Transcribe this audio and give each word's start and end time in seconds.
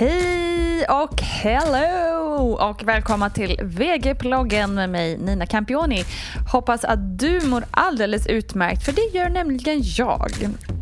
Hej 0.00 0.86
och 0.88 1.22
hello 1.22 2.52
och 2.52 2.82
välkomna 2.82 3.30
till 3.30 3.60
VG-ploggen 3.62 4.74
med 4.74 4.90
mig 4.90 5.18
Nina 5.18 5.46
Campioni. 5.46 6.04
Hoppas 6.52 6.84
att 6.84 7.18
du 7.18 7.40
mår 7.46 7.64
alldeles 7.70 8.26
utmärkt 8.26 8.84
för 8.84 8.92
det 8.92 9.18
gör 9.18 9.28
nämligen 9.28 9.80
jag. 9.82 10.30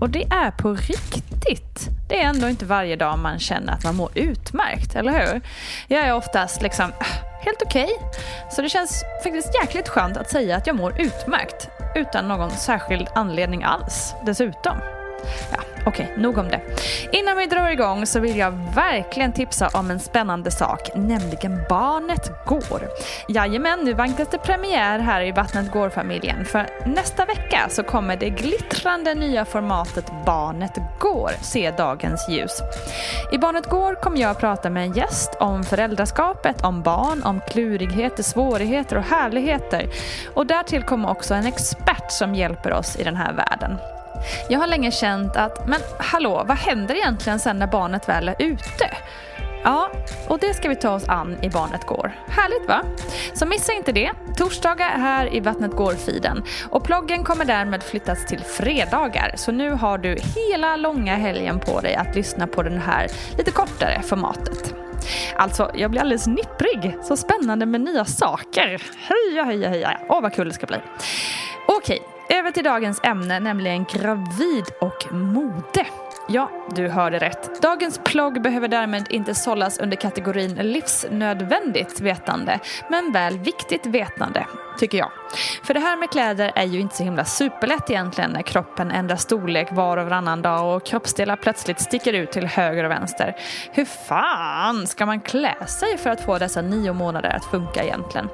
Och 0.00 0.10
det 0.10 0.22
är 0.22 0.50
på 0.50 0.72
riktigt. 0.74 1.88
Det 2.08 2.22
är 2.22 2.26
ändå 2.26 2.48
inte 2.48 2.64
varje 2.64 2.96
dag 2.96 3.18
man 3.18 3.38
känner 3.38 3.72
att 3.72 3.84
man 3.84 3.96
mår 3.96 4.10
utmärkt, 4.14 4.96
eller 4.96 5.12
hur? 5.12 5.40
Jag 5.88 6.00
är 6.06 6.14
oftast 6.14 6.62
liksom 6.62 6.84
äh, 6.84 7.06
helt 7.40 7.62
okej. 7.62 7.84
Okay. 7.84 8.20
Så 8.50 8.62
det 8.62 8.68
känns 8.68 9.04
faktiskt 9.24 9.54
jäkligt 9.62 9.88
skönt 9.88 10.16
att 10.16 10.30
säga 10.30 10.56
att 10.56 10.66
jag 10.66 10.76
mår 10.76 11.00
utmärkt 11.00 11.68
utan 11.94 12.28
någon 12.28 12.50
särskild 12.50 13.08
anledning 13.14 13.62
alls 13.62 14.14
dessutom. 14.26 14.76
Ja, 15.52 15.65
Okej, 15.86 16.06
okay, 16.10 16.22
nog 16.22 16.38
om 16.38 16.48
det. 16.48 16.60
Innan 17.12 17.36
vi 17.36 17.46
drar 17.46 17.70
igång 17.70 18.06
så 18.06 18.20
vill 18.20 18.36
jag 18.36 18.50
verkligen 18.74 19.32
tipsa 19.32 19.68
om 19.68 19.90
en 19.90 20.00
spännande 20.00 20.50
sak, 20.50 20.90
nämligen 20.94 21.60
Barnet 21.68 22.44
Går. 22.46 22.88
Jajamän, 23.28 23.80
nu 23.80 23.92
vankas 23.92 24.28
det 24.30 24.38
premiär 24.38 24.98
här 24.98 25.22
i 25.22 25.32
Vattnet 25.32 25.72
Går-familjen. 25.72 26.44
För 26.44 26.66
nästa 26.86 27.24
vecka 27.24 27.66
så 27.68 27.82
kommer 27.82 28.16
det 28.16 28.30
glittrande 28.30 29.14
nya 29.14 29.44
formatet 29.44 30.12
Barnet 30.26 30.78
Går 30.98 31.30
se 31.40 31.70
dagens 31.70 32.28
ljus. 32.28 32.60
I 33.32 33.38
Barnet 33.38 33.66
Går 33.66 33.94
kommer 33.94 34.20
jag 34.20 34.30
att 34.30 34.40
prata 34.40 34.70
med 34.70 34.84
en 34.84 34.92
gäst 34.92 35.36
om 35.40 35.64
föräldraskapet, 35.64 36.64
om 36.64 36.82
barn, 36.82 37.22
om 37.22 37.40
klurigheter, 37.48 38.22
svårigheter 38.22 38.96
och 38.96 39.04
härligheter. 39.04 39.88
Och 40.34 40.46
därtill 40.46 40.82
kommer 40.82 41.10
också 41.10 41.34
en 41.34 41.46
expert 41.46 42.12
som 42.12 42.34
hjälper 42.34 42.72
oss 42.72 42.96
i 42.96 43.04
den 43.04 43.16
här 43.16 43.32
världen. 43.32 43.95
Jag 44.48 44.60
har 44.60 44.66
länge 44.66 44.90
känt 44.90 45.36
att, 45.36 45.68
men 45.68 45.80
hallå, 45.98 46.44
vad 46.48 46.56
händer 46.56 46.94
egentligen 46.94 47.38
sen 47.38 47.58
när 47.58 47.66
barnet 47.66 48.08
väl 48.08 48.28
är 48.28 48.36
ute? 48.38 48.90
Ja, 49.64 49.90
och 50.28 50.38
det 50.38 50.54
ska 50.54 50.68
vi 50.68 50.76
ta 50.76 50.94
oss 50.94 51.08
an 51.08 51.36
i 51.42 51.48
Barnet 51.48 51.86
Går. 51.86 52.12
Härligt 52.28 52.68
va? 52.68 52.82
Så 53.34 53.46
missa 53.46 53.72
inte 53.72 53.92
det. 53.92 54.10
Torsdagar 54.36 54.88
här 54.88 55.34
i 55.34 55.40
Vattnet 55.40 55.70
Går-feeden. 55.70 56.44
Och 56.70 56.84
ploggen 56.84 57.24
kommer 57.24 57.44
därmed 57.44 57.82
flyttas 57.82 58.26
till 58.26 58.40
fredagar. 58.40 59.32
Så 59.36 59.52
nu 59.52 59.70
har 59.70 59.98
du 59.98 60.16
hela 60.36 60.76
långa 60.76 61.16
helgen 61.16 61.60
på 61.60 61.80
dig 61.80 61.94
att 61.94 62.14
lyssna 62.14 62.46
på 62.46 62.62
det 62.62 62.82
här 62.86 63.08
lite 63.38 63.50
kortare 63.50 64.02
formatet. 64.02 64.74
Alltså, 65.36 65.70
jag 65.74 65.90
blir 65.90 66.00
alldeles 66.00 66.26
nipprig. 66.26 66.96
Så 67.02 67.16
spännande 67.16 67.66
med 67.66 67.80
nya 67.80 68.04
saker. 68.04 68.82
Heja, 69.08 69.44
heja, 69.44 69.68
heja. 69.68 70.00
Åh, 70.08 70.22
vad 70.22 70.34
kul 70.34 70.48
det 70.48 70.54
ska 70.54 70.66
bli. 70.66 70.76
Okej, 71.68 72.02
över 72.28 72.50
till 72.50 72.64
dagens 72.64 73.00
ämne, 73.02 73.40
nämligen 73.40 73.84
gravid 73.84 74.64
och 74.80 75.12
mode. 75.12 75.86
Ja, 76.28 76.50
du 76.74 76.88
hörde 76.88 77.18
rätt. 77.18 77.62
Dagens 77.62 78.00
plogg 78.04 78.42
behöver 78.42 78.68
därmed 78.68 79.06
inte 79.10 79.34
sållas 79.34 79.78
under 79.78 79.96
kategorin 79.96 80.54
livsnödvändigt 80.54 82.00
vetande, 82.00 82.60
men 82.90 83.12
väl 83.12 83.38
viktigt 83.38 83.86
vetande, 83.86 84.46
tycker 84.78 84.98
jag. 84.98 85.10
För 85.62 85.74
det 85.74 85.80
här 85.80 85.96
med 85.96 86.10
kläder 86.10 86.52
är 86.54 86.64
ju 86.64 86.80
inte 86.80 86.96
så 86.96 87.02
himla 87.02 87.24
superlätt 87.24 87.90
egentligen 87.90 88.30
när 88.30 88.42
kroppen 88.42 88.90
ändrar 88.90 89.16
storlek 89.16 89.68
var 89.72 89.96
och 89.96 90.04
varannan 90.04 90.42
dag 90.42 90.76
och 90.76 90.86
kroppsdelar 90.86 91.36
plötsligt 91.36 91.80
sticker 91.80 92.12
ut 92.12 92.32
till 92.32 92.46
höger 92.46 92.84
och 92.84 92.90
vänster. 92.90 93.36
Hur 93.72 93.84
fan 93.84 94.86
ska 94.86 95.06
man 95.06 95.20
klä 95.20 95.54
sig 95.66 95.98
för 95.98 96.10
att 96.10 96.20
få 96.20 96.38
dessa 96.38 96.62
nio 96.62 96.92
månader 96.92 97.36
att 97.36 97.44
funka 97.44 97.84
egentligen? 97.84 98.28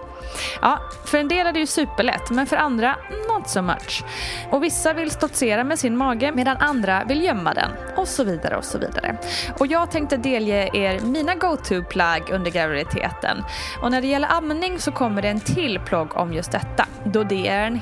Ja, 0.62 0.78
för 1.04 1.19
en 1.19 1.28
del 1.28 1.47
är 1.47 1.52
det 1.52 1.58
ju 1.58 1.66
superlätt, 1.66 2.31
men 2.31 2.47
för 2.47 2.56
andra 2.56 2.97
not 3.28 3.48
so 3.48 3.62
much. 3.62 4.04
Och 4.50 4.64
vissa 4.64 4.92
vill 4.92 5.10
stoltsera 5.10 5.64
med 5.64 5.78
sin 5.78 5.97
mage 5.97 6.32
medan 6.32 6.56
andra 6.56 7.04
vill 7.04 7.25
gömma 7.25 7.54
den. 7.54 7.70
Och 7.97 8.08
så 8.08 8.25
vidare 8.25 8.56
och 8.56 8.64
så 8.64 8.78
vidare. 8.78 9.16
Och 9.58 9.66
jag 9.66 9.91
tänkte 9.91 10.16
delge 10.16 10.70
er 10.72 11.00
mina 11.00 11.34
go-to-plagg 11.34 12.31
under 12.31 12.50
graviditeten. 12.50 13.44
Och 13.82 13.91
när 13.91 14.00
det 14.00 14.06
gäller 14.06 14.28
amning 14.32 14.78
så 14.78 14.92
kommer 14.92 15.22
det 15.22 15.28
en 15.28 15.41
till 15.41 15.81
plogg 15.86 16.16
om 16.16 16.31
just 16.34 16.53
detta, 16.53 16.87
då 17.04 17.22
det 17.22 17.48
är 17.48 17.66
en 17.66 17.81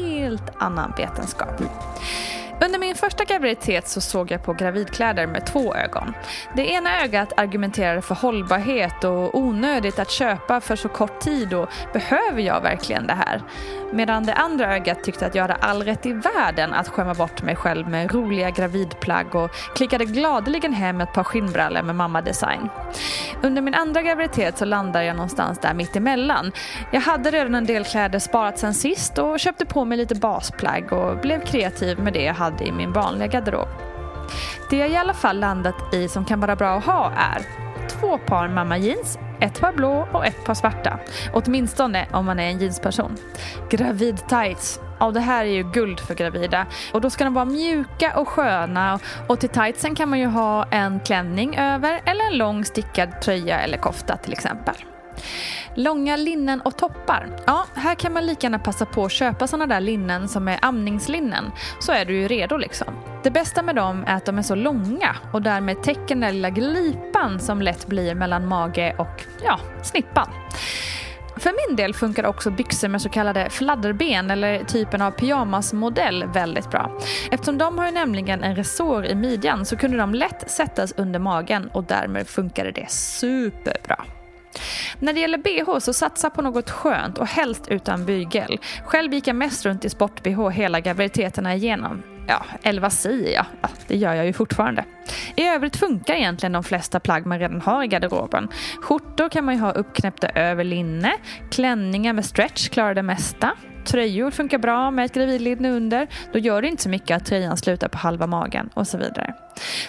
helt 0.00 0.50
annan 0.58 0.92
vetenskap. 0.96 1.62
Under 2.60 2.78
min 2.78 2.94
första 2.94 3.24
graviditet 3.24 3.88
så 3.88 4.00
såg 4.00 4.30
jag 4.30 4.42
på 4.44 4.52
gravidkläder 4.52 5.26
med 5.26 5.46
två 5.46 5.74
ögon. 5.74 6.14
Det 6.54 6.66
ena 6.66 7.02
ögat 7.02 7.32
argumenterade 7.36 8.02
för 8.02 8.14
hållbarhet 8.14 9.04
och 9.04 9.34
onödigt 9.34 9.98
att 9.98 10.10
köpa 10.10 10.60
för 10.60 10.76
så 10.76 10.88
kort 10.88 11.20
tid 11.20 11.54
och 11.54 11.68
behöver 11.92 12.42
jag 12.42 12.60
verkligen 12.60 13.06
det 13.06 13.12
här? 13.12 13.42
Medan 13.92 14.26
det 14.26 14.34
andra 14.34 14.74
ögat 14.74 15.04
tyckte 15.04 15.26
att 15.26 15.34
jag 15.34 15.42
hade 15.42 15.54
all 15.54 15.82
rätt 15.82 16.06
i 16.06 16.12
världen 16.12 16.72
att 16.72 16.88
skämma 16.88 17.14
bort 17.14 17.42
mig 17.42 17.56
själv 17.56 17.88
med 17.88 18.14
roliga 18.14 18.50
gravidplagg 18.50 19.34
och 19.34 19.50
klickade 19.74 20.04
gladeligen 20.04 20.72
hem 20.72 21.00
ett 21.00 21.12
par 21.12 21.24
skinnbrallor 21.24 21.82
med 21.82 21.94
mammadesign. 21.94 22.68
Under 23.42 23.62
min 23.62 23.74
andra 23.74 24.02
graviditet 24.02 24.58
så 24.58 24.64
landade 24.64 25.04
jag 25.04 25.16
någonstans 25.16 25.58
där 25.58 25.74
mitt 25.74 25.96
emellan. 25.96 26.52
Jag 26.92 27.00
hade 27.00 27.30
redan 27.30 27.54
en 27.54 27.66
del 27.66 27.84
kläder 27.84 28.18
sparat 28.18 28.58
sen 28.58 28.74
sist 28.74 29.18
och 29.18 29.40
köpte 29.40 29.66
på 29.66 29.84
mig 29.84 29.98
lite 29.98 30.14
basplagg 30.14 30.92
och 30.92 31.18
blev 31.18 31.40
kreativ 31.40 31.98
med 31.98 32.12
det 32.12 32.22
jag 32.22 32.34
hade 32.34 32.64
i 32.64 32.72
min 32.72 32.92
vanliga 32.92 33.26
garderob. 33.26 33.68
Det 34.70 34.76
jag 34.76 34.90
i 34.90 34.96
alla 34.96 35.14
fall 35.14 35.38
landat 35.38 35.94
i 35.94 36.08
som 36.08 36.24
kan 36.24 36.40
vara 36.40 36.56
bra 36.56 36.76
att 36.76 36.84
ha 36.84 37.12
är 37.16 37.66
två 38.00 38.18
par 38.18 38.48
mamma 38.48 38.78
jeans, 38.78 39.18
ett 39.40 39.60
par 39.60 39.72
blå 39.72 40.08
och 40.12 40.26
ett 40.26 40.44
par 40.44 40.54
svarta. 40.54 40.98
Åtminstone 41.32 42.06
om 42.12 42.26
man 42.26 42.38
är 42.38 42.50
en 42.50 42.58
jeansperson. 42.58 43.16
Gravid 43.70 44.28
tights. 44.28 44.80
Ja, 45.00 45.10
det 45.10 45.20
här 45.20 45.44
är 45.44 45.50
ju 45.50 45.62
guld 45.62 46.00
för 46.00 46.14
gravida. 46.14 46.66
Och 46.92 47.00
då 47.00 47.10
ska 47.10 47.24
de 47.24 47.34
vara 47.34 47.44
mjuka 47.44 48.18
och 48.18 48.28
sköna. 48.28 48.98
Och 49.26 49.40
till 49.40 49.48
tightsen 49.48 49.94
kan 49.94 50.08
man 50.08 50.18
ju 50.18 50.26
ha 50.26 50.64
en 50.70 51.00
klänning 51.00 51.56
över 51.56 52.00
eller 52.04 52.24
en 52.24 52.38
lång 52.38 52.64
stickad 52.64 53.20
tröja 53.20 53.60
eller 53.60 53.78
kofta 53.78 54.16
till 54.16 54.32
exempel. 54.32 54.74
Långa 55.74 56.16
linnen 56.16 56.60
och 56.60 56.76
toppar. 56.76 57.36
Ja, 57.46 57.66
här 57.74 57.94
kan 57.94 58.12
man 58.12 58.26
lika 58.26 58.46
gärna 58.46 58.58
passa 58.58 58.86
på 58.86 59.04
att 59.04 59.12
köpa 59.12 59.46
sådana 59.46 59.74
där 59.74 59.80
linnen 59.80 60.28
som 60.28 60.48
är 60.48 60.58
amningslinnen. 60.62 61.50
Så 61.80 61.92
är 61.92 62.04
du 62.04 62.16
ju 62.16 62.28
redo 62.28 62.56
liksom. 62.56 62.94
Det 63.22 63.30
bästa 63.30 63.62
med 63.62 63.76
dem 63.76 64.04
är 64.06 64.16
att 64.16 64.24
de 64.24 64.38
är 64.38 64.42
så 64.42 64.54
långa 64.54 65.16
och 65.32 65.42
därmed 65.42 65.82
täcker 65.82 66.08
den 66.08 66.20
där 66.20 66.32
lilla 66.32 66.50
glipan 66.50 67.40
som 67.40 67.62
lätt 67.62 67.86
blir 67.86 68.14
mellan 68.14 68.48
mage 68.48 68.94
och, 68.98 69.24
ja, 69.44 69.58
snippan. 69.82 70.28
För 71.36 71.68
min 71.68 71.76
del 71.76 71.94
funkar 71.94 72.26
också 72.26 72.50
byxor 72.50 72.88
med 72.88 73.02
så 73.02 73.08
kallade 73.08 73.50
fladderben 73.50 74.30
eller 74.30 74.64
typen 74.64 75.02
av 75.02 75.10
pyjamasmodell 75.10 76.24
väldigt 76.34 76.70
bra. 76.70 77.00
Eftersom 77.30 77.58
de 77.58 77.78
har 77.78 77.86
ju 77.86 77.92
nämligen 77.92 78.42
en 78.42 78.56
resår 78.56 79.06
i 79.06 79.14
midjan 79.14 79.66
så 79.66 79.76
kunde 79.76 79.96
de 79.96 80.14
lätt 80.14 80.50
sättas 80.50 80.92
under 80.96 81.18
magen 81.18 81.70
och 81.72 81.84
därmed 81.84 82.28
funkade 82.28 82.70
det 82.70 82.90
superbra. 82.90 84.04
När 84.98 85.12
det 85.12 85.20
gäller 85.20 85.38
bh 85.38 85.78
så 85.78 85.92
satsa 85.92 86.30
på 86.30 86.42
något 86.42 86.70
skönt 86.70 87.18
och 87.18 87.26
helst 87.26 87.68
utan 87.68 88.04
bygel. 88.04 88.58
Själv 88.84 89.14
gick 89.14 89.26
jag 89.26 89.36
mest 89.36 89.66
runt 89.66 89.84
i 89.84 89.90
sport-bh 89.90 90.50
hela 90.50 90.80
graviditeterna 90.80 91.54
igenom. 91.54 92.02
Ja, 92.28 92.44
eller 92.62 92.80
vad 92.80 92.92
säger 92.92 93.34
jag? 93.34 93.46
Ja, 93.60 93.68
det 93.86 93.96
gör 93.96 94.14
jag 94.14 94.26
ju 94.26 94.32
fortfarande. 94.32 94.84
I 95.36 95.44
övrigt 95.44 95.76
funkar 95.76 96.14
egentligen 96.14 96.52
de 96.52 96.64
flesta 96.64 97.00
plagg 97.00 97.26
man 97.26 97.38
redan 97.38 97.60
har 97.60 97.84
i 97.84 97.86
garderoben. 97.86 98.48
Skjortor 98.82 99.28
kan 99.28 99.44
man 99.44 99.54
ju 99.54 99.60
ha 99.60 99.72
uppknäppta 99.72 100.28
över 100.28 100.64
linne, 100.64 101.12
klänningar 101.50 102.12
med 102.12 102.24
stretch 102.24 102.68
klarar 102.68 102.94
det 102.94 103.02
mesta 103.02 103.52
tröjor 103.86 104.30
funkar 104.30 104.58
bra 104.58 104.90
med 104.90 105.04
ett 105.04 105.14
gravidlinne 105.14 105.70
under. 105.70 106.06
Då 106.32 106.38
gör 106.38 106.62
det 106.62 106.68
inte 106.68 106.82
så 106.82 106.88
mycket 106.88 107.16
att 107.16 107.26
tröjan 107.26 107.56
slutar 107.56 107.88
på 107.88 107.98
halva 107.98 108.26
magen 108.26 108.70
och 108.74 108.86
så 108.86 108.98
vidare. 108.98 109.34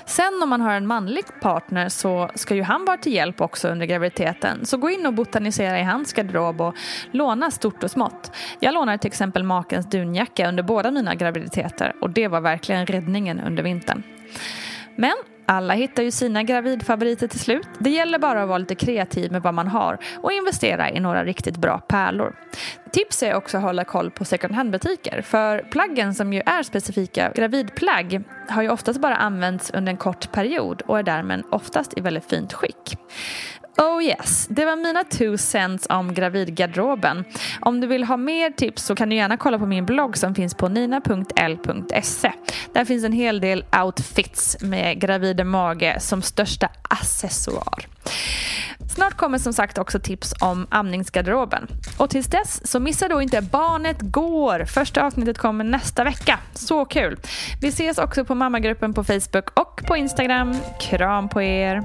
Sen 0.05 0.39
om 0.43 0.49
man 0.49 0.61
har 0.61 0.73
en 0.73 0.87
manlig 0.87 1.25
partner 1.41 1.89
så 1.89 2.29
ska 2.35 2.55
ju 2.55 2.61
han 2.61 2.85
vara 2.85 2.97
till 2.97 3.13
hjälp 3.13 3.41
också 3.41 3.67
under 3.67 3.85
graviditeten. 3.85 4.65
Så 4.65 4.77
gå 4.77 4.89
in 4.89 5.05
och 5.05 5.13
botanisera 5.13 5.79
i 5.79 5.83
hans 5.83 6.13
garderob 6.13 6.61
och 6.61 6.75
låna 7.11 7.51
stort 7.51 7.83
och 7.83 7.91
smått. 7.91 8.31
Jag 8.59 8.73
lånade 8.73 8.97
till 8.97 9.07
exempel 9.07 9.43
makens 9.43 9.89
dunjacka 9.89 10.49
under 10.49 10.63
båda 10.63 10.91
mina 10.91 11.15
graviditeter 11.15 11.93
och 12.01 12.09
det 12.09 12.27
var 12.27 12.41
verkligen 12.41 12.85
räddningen 12.85 13.39
under 13.39 13.63
vintern. 13.63 14.03
Men 14.95 15.15
alla 15.47 15.73
hittar 15.73 16.03
ju 16.03 16.11
sina 16.11 16.43
gravidfavoriter 16.43 17.27
till 17.27 17.39
slut. 17.39 17.67
Det 17.79 17.89
gäller 17.89 18.19
bara 18.19 18.41
att 18.43 18.47
vara 18.47 18.57
lite 18.57 18.75
kreativ 18.75 19.31
med 19.31 19.41
vad 19.41 19.53
man 19.53 19.67
har 19.67 19.97
och 20.17 20.31
investera 20.31 20.91
i 20.91 20.99
några 20.99 21.23
riktigt 21.23 21.57
bra 21.57 21.79
pärlor. 21.79 22.35
Tips 22.91 23.23
är 23.23 23.35
också 23.35 23.57
att 23.57 23.63
hålla 23.63 23.83
koll 23.83 24.11
på 24.11 24.25
second 24.25 24.55
hand-butiker 24.55 25.21
för 25.21 25.59
plaggen 25.59 26.13
som 26.13 26.33
ju 26.33 26.41
är 26.45 26.63
specifika 26.63 27.31
gravidplagg 27.35 28.23
har 28.49 28.61
ju 28.61 28.69
oftast 28.69 29.01
bara 29.01 29.15
använts 29.15 29.71
under 29.73 29.91
en 29.91 29.97
kort 29.97 30.31
period 30.31 30.81
och 30.85 30.99
är 30.99 31.03
därmed 31.03 31.43
oftast 31.51 31.97
i 31.97 32.01
väldigt 32.01 32.29
fint 32.29 32.53
skick. 32.53 32.97
Oh 33.77 34.03
yes, 34.03 34.47
det 34.49 34.65
var 34.65 34.75
mina 34.75 35.03
two 35.03 35.37
cents 35.37 35.87
om 35.89 36.13
gravidgarderoben. 36.13 37.23
Om 37.59 37.81
du 37.81 37.87
vill 37.87 38.03
ha 38.03 38.17
mer 38.17 38.51
tips 38.51 38.83
så 38.83 38.95
kan 38.95 39.09
du 39.09 39.15
gärna 39.15 39.37
kolla 39.37 39.59
på 39.59 39.65
min 39.65 39.85
blogg 39.85 40.17
som 40.17 40.35
finns 40.35 40.53
på 40.53 40.67
nina.l.se. 40.67 42.31
Där 42.73 42.85
finns 42.85 43.03
en 43.03 43.11
hel 43.11 43.39
del 43.39 43.65
outfits 43.83 44.57
med 44.61 44.99
gravid 44.99 45.45
mage 45.45 45.99
som 45.99 46.21
största 46.21 46.69
accessoar. 46.89 47.87
Snart 48.95 49.17
kommer 49.17 49.37
som 49.37 49.53
sagt 49.53 49.77
också 49.77 49.99
tips 49.99 50.33
om 50.41 50.67
amningsgarderoben. 50.69 51.67
Och 51.97 52.09
tills 52.09 52.27
dess 52.27 52.71
så 52.71 52.79
missa 52.79 53.07
då 53.07 53.21
inte 53.21 53.41
Barnet 53.41 53.97
Går. 54.01 54.65
Första 54.65 55.03
avsnittet 55.03 55.37
kommer 55.37 55.63
nästa 55.63 56.03
vecka. 56.03 56.39
Så 56.53 56.85
kul! 56.85 57.17
Vi 57.61 57.67
ses 57.67 57.97
också 57.97 58.25
på 58.25 58.35
mammagruppen 58.35 58.93
på 58.93 59.03
Facebook 59.03 59.59
och 59.59 59.81
på 59.87 59.97
Instagram. 59.97 60.55
Kram 60.79 61.29
på 61.29 61.41
er! 61.41 61.83